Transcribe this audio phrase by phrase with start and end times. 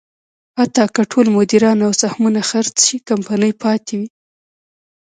[0.59, 4.07] حتی که ټول مدیران او سهمونه خرڅ شي، کمپنۍ پاتې وي.